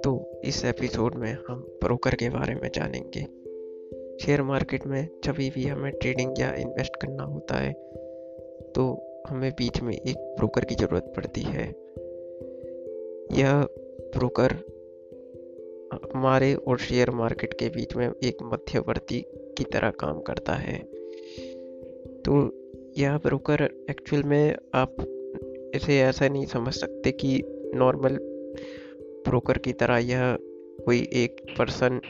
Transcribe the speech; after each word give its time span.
तो 0.00 0.40
इस 0.44 0.64
एपिसोड 0.64 1.14
में 1.14 1.36
हम 1.48 1.78
ब्रोकर 1.84 2.14
के 2.14 2.28
बारे 2.28 2.54
में 2.54 2.70
जानेंगे। 2.74 3.20
शेयर 4.24 4.42
मार्केट 4.42 4.86
में 4.86 5.08
जब 5.24 5.32
भी 5.32 5.66
हमें 5.66 5.92
ट्रेडिंग 5.92 6.34
या 6.40 6.54
इन्वेस्ट 6.54 6.96
करना 6.96 7.22
होता 7.22 7.54
है 7.54 7.72
तो 8.76 9.02
हमें 9.28 9.50
बीच 9.50 9.82
में 9.82 9.94
एक 9.94 10.16
ब्रोकर 10.16 10.64
की 10.64 10.74
ज़रूरत 10.74 11.12
पड़ती 11.16 11.40
है। 11.40 11.68
यह 13.40 13.62
ब्रोकर 14.16 14.52
हमारे 16.14 16.54
और 16.54 16.78
शेयर 16.78 17.10
मार्केट 17.10 17.54
के 17.54 17.68
बीच 17.68 17.96
में 17.96 18.08
एक 18.08 18.36
मध्यवर्ती 18.42 19.24
की 19.28 19.64
तरह 19.64 19.90
काम 19.90 20.20
करता 20.20 20.52
है। 20.52 20.78
तो 22.22 22.61
यह 22.98 23.16
ब्रोकर 23.18 23.86
एक्चुअल 23.90 24.22
में 24.22 24.56
आप 24.74 24.96
इसे 25.74 26.00
ऐसा 26.00 26.28
नहीं 26.28 26.46
समझ 26.46 26.74
सकते 26.74 27.12
कि 27.12 27.42
नॉर्मल 27.74 28.16
ब्रोकर 29.28 29.58
की 29.58 29.72
तरह 29.72 29.96
यह 29.96 30.38
कोई 30.86 30.98
एक 30.98 31.54
पर्सन 31.58 32.00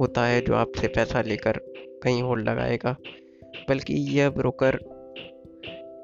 होता 0.00 0.26
है 0.26 0.40
जो 0.40 0.54
आपसे 0.54 0.88
पैसा 0.88 1.22
लेकर 1.22 1.52
कहीं 2.02 2.22
होल्ड 2.22 2.48
लगाएगा, 2.48 2.96
बल्कि 3.68 3.94
यह 3.94 4.30
ब्रोकर 4.30 4.74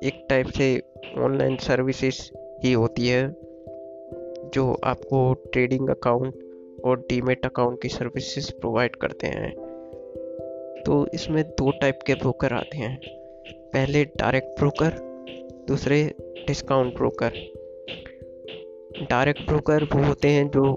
एक 0.05 0.27
टाइप 0.30 0.46
से 0.46 0.83
ऑनलाइन 1.19 1.57
सर्विसेज़ 1.57 2.38
ही 2.65 2.73
होती 2.73 3.09
है, 3.09 3.29
जो 4.55 4.80
आपको 4.85 5.35
ट्रेडिंग 5.35 5.88
अकाउंट 5.88 6.35
और 6.85 7.01
डीमेट 7.01 7.46
अकाउंट 7.46 7.83
की 7.83 7.88
सर्विसेज़ 7.88 8.52
प्रोवाइड 8.52 8.96
करते 8.96 9.27
हैं। 9.27 9.51
तो 10.87 11.07
इसमें 11.15 11.45
दो 11.45 11.71
टाइप 11.71 11.98
के 12.07 12.15
ब्रोकर 12.15 12.52
आते 12.52 12.79
हैं। 12.79 13.16
पहले 13.77 14.05
डायरेक्ट 14.05 14.47
ब्रोकर 14.47 14.91
दूसरे 15.69 16.15
डिस्काउंट 16.47 16.95
ब्रोकर 16.95 17.30
डायरेक्ट 19.11 19.43
ब्रोकर 19.43 19.85
वो 19.85 20.05
होते 20.05 20.29
हैं 20.29 20.49
जो 20.49 20.77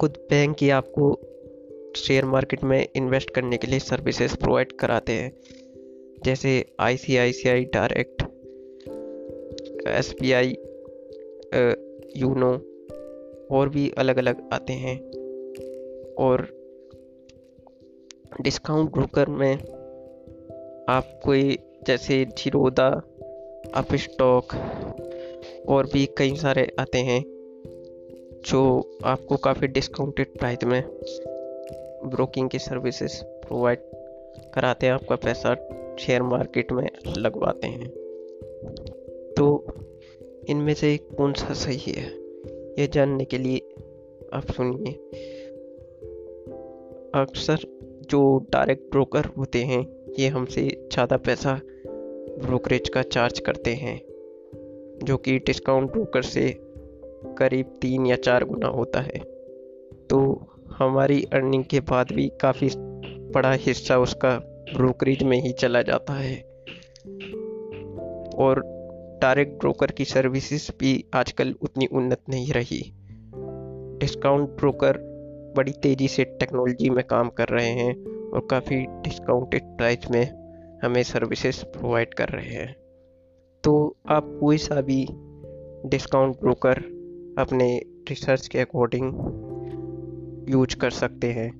खुद 0.00 0.16
बैंक 0.30 0.56
ही 0.60 0.70
आपको 0.70 1.20
शेयर 1.96 2.24
मार्केट 2.24 2.64
में 2.64 2.88
इन्वेस्ट 2.96 3.30
करने 3.30 3.56
के 3.56 3.66
लिए 3.66 3.78
सर्विसेज़ 3.78 4.36
प्रोवाइड 4.36 4.72
कराते 4.72 5.12
हैं। 5.12 5.32
जैसे 6.24 6.64
I 6.80 6.96
C 6.96 7.16
I 7.16 7.32
C 7.32 7.48
I 7.48 7.64
direct 7.64 8.22
S 9.88 10.14
B 10.20 10.32
I 10.32 10.50
YONO 12.16 12.52
और 13.50 13.68
भी 13.68 13.92
अलग 13.98 14.16
अलग 14.16 14.48
आते 14.52 14.72
हैं। 14.72 15.00
और 16.14 16.46
डिस्काउंट 18.40 18.90
ब्रोकर 18.90 19.28
में 19.28 19.83
आप 20.88 21.20
कोई 21.24 21.58
जैसे 21.86 22.24
जीरोदा 22.24 22.88
अप 23.74 23.94
स्टॉक 23.94 24.44
और 25.68 25.86
भी 25.92 26.06
कई 26.06 26.36
सारे 26.36 26.72
आते 26.78 26.98
हैं 26.98 27.22
जो 28.46 28.90
आपको 29.04 29.36
काफ़ी 29.36 29.66
डिस्काउंटेड 29.66 30.38
प्राइस 30.38 30.64
में 30.64 30.82
ब्रोकिंग 32.04 32.50
की 32.50 32.58
सर्विसेज़ 32.58 33.24
प्रोवाइड 33.24 33.78
कराते 34.54 34.86
हैं, 34.86 34.92
आपका 34.92 35.16
पैसा 35.16 35.54
शेयर 36.00 36.22
मार्केट 36.22 36.72
में 36.72 36.88
लगवाते 37.18 37.66
हैं। 37.66 37.88
तो 39.36 39.66
इनमें 40.48 40.74
से 40.74 40.96
कौन 40.96 41.32
सा 41.32 41.54
सही 41.54 41.92
है, 41.92 42.06
ये 42.78 42.86
जानने 42.86 43.24
के 43.24 43.38
लिए 43.38 43.58
आप 44.32 44.50
सुनिए। 44.50 44.92
अक्सर 47.14 47.58
जो 48.10 48.46
डायरेक्ट 48.50 48.90
ब्रोकर 48.90 49.24
होते 49.24 49.64
हैं 49.64 49.93
ये 50.18 50.28
हमसे 50.28 50.88
ज़्यादा 50.92 51.16
पैसा 51.16 51.60
ब्रोकरेज 52.46 52.88
का 52.88 53.02
चार्ज 53.02 53.38
करते 53.38 53.74
हैं, 53.74 53.96
जो 55.04 55.16
कि 55.16 55.38
डिस्काउंट 55.38 55.90
ब्रोकर 55.90 56.22
से 56.22 56.48
करीब 57.38 57.78
तीन 57.82 58.06
या 58.06 58.16
चार 58.16 58.44
गुना 58.44 58.66
होता 58.66 59.00
है। 59.00 59.18
तो 60.10 60.46
हमारी 60.78 61.22
अर्निंग 61.22 61.64
के 61.64 61.80
बाद 61.80 62.12
भी 62.12 62.30
काफ़ी 62.40 62.70
बड़ा 63.34 63.52
हिस्सा 63.52 63.98
उसका 63.98 64.38
ब्रोकरेज 64.76 65.22
में 65.22 65.40
ही 65.40 65.52
चला 65.52 65.82
जाता 65.82 66.12
है। 66.12 66.36
और 68.38 68.62
डायरेक्ट 69.22 69.58
ब्रोकर 69.58 69.90
की 69.90 70.04
सर्विसेज़ 70.04 70.70
भी 70.80 71.04
आजकल 71.14 71.54
उतनी 71.62 71.86
उन्नत 71.86 72.20
नहीं 72.28 72.52
रही। 72.52 72.92
डिस्काउंट 73.98 74.48
ब्रोकर 74.48 74.98
बड़ी 75.56 75.72
तेज़ी 75.72 76.08
से 76.08 76.24
टेक्नोलॉजी 76.24 76.90
में 76.90 77.04
काम 77.04 77.28
कर 77.28 77.48
रहे 77.48 77.68
हैं। 77.68 77.94
और 78.34 78.46
काफ़ी 78.50 78.76
डिस्काउंटेड 78.76 79.62
प्राइस 79.64 80.10
में 80.10 80.44
हमें 80.84 81.02
सर्विसेज़ 81.02 81.64
प्रोवाइड 81.64 82.14
कर 82.14 82.28
रहे 82.28 82.54
हैं। 82.54 82.76
तो 83.64 83.96
आप 84.08 84.38
कोई 84.40 84.58
सा 84.58 84.80
भी 84.80 85.06
डिस्काउंट 85.88 86.40
ब्रोकर 86.40 86.78
अपने 87.38 87.78
रिसर्च 88.08 88.48
के 88.48 88.58
अकॉर्डिंग 88.58 89.14
यूज़ 90.48 90.76
कर 90.76 90.90
सकते 90.90 91.32
हैं, 91.32 91.52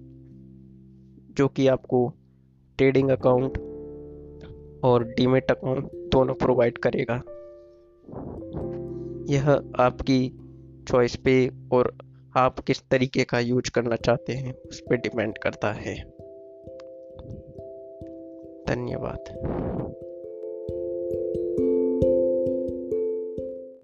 जो 1.37 1.49
कि 1.49 1.67
आपको 1.67 2.13
ट्रेडिंग 2.79 3.11
अकाउंट 3.11 3.59
और 4.85 5.05
डीमेट 5.05 5.51
अकाउंट 5.51 5.85
दोनों 5.85 6.35
प्रोवाइड 6.35 6.79
करेगा। 6.79 7.15
यह 9.33 9.51
आपकी 9.79 10.39
चॉइस 10.89 11.17
पे 11.17 11.51
और 11.73 11.99
आप 12.37 12.59
किस 12.59 12.89
तरीके 12.89 13.25
का 13.25 13.39
यूज़ 13.39 13.71
करना 13.71 13.97
चाहते 13.97 14.33
हैं, 14.33 14.55
उस 14.55 14.81
पर 14.81 14.97
डिपेंड 14.97 15.39
करता 15.39 15.73
है। 15.73 16.14
धन्यवाद। 18.69 20.04